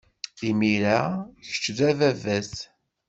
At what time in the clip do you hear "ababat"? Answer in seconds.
1.89-2.55